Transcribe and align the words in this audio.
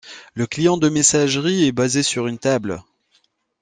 Le 0.33 0.47
client 0.47 0.77
de 0.77 0.89
messagerie 0.89 1.67
est 1.67 1.71
basé 1.71 2.01
sur 2.01 2.25
une 2.25 2.39
table. 2.39 2.81